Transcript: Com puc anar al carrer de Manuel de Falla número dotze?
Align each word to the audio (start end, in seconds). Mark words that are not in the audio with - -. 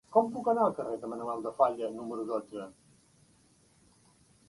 Com 0.13 0.29
puc 0.37 0.47
anar 0.53 0.63
al 0.67 0.73
carrer 0.79 0.95
de 1.03 1.09
Manuel 1.11 1.45
de 1.45 1.53
Falla 1.61 1.91
número 1.99 2.27
dotze? 2.33 2.67